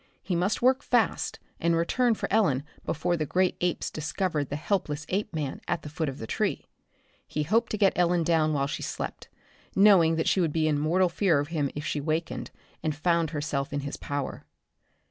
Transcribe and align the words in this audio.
He 0.23 0.35
must 0.35 0.63
work 0.63 0.81
fast, 0.81 1.37
and 1.59 1.75
return 1.75 2.15
for 2.15 2.27
Ellen 2.33 2.63
before 2.85 3.15
the 3.15 3.27
great 3.27 3.55
apes 3.61 3.91
discovered 3.91 4.49
the 4.49 4.55
helpless 4.55 5.05
Apeman 5.09 5.61
at 5.67 5.83
the 5.83 5.89
foot 5.89 6.09
of 6.09 6.17
the 6.17 6.25
tree. 6.25 6.65
He 7.27 7.43
hoped 7.43 7.69
to 7.69 7.77
get 7.77 7.93
Ellen 7.95 8.23
down 8.23 8.51
while 8.51 8.65
she 8.65 8.81
slept, 8.81 9.29
knowing 9.75 10.15
that 10.15 10.27
she 10.27 10.41
would 10.41 10.53
be 10.53 10.67
in 10.67 10.79
mortal 10.79 11.07
fear 11.07 11.37
of 11.37 11.49
him 11.49 11.69
if 11.75 11.85
she 11.85 12.01
wakened 12.01 12.49
and 12.81 12.95
found 12.95 13.29
herself 13.29 13.71
in 13.71 13.81
his 13.81 13.95
power. 13.95 14.43